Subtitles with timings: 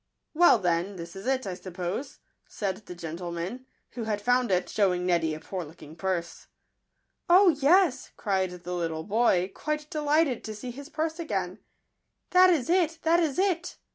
[0.33, 2.17] "Well, then, this is it, I suppose,"
[2.47, 6.47] said the gentleman, who had found it, shewing Neddy a poor looking purse."
[7.29, 11.59] Oh, yes," cried the little boy, quite delighted to see his purse again;"
[12.31, 13.77] that is it, that is it!"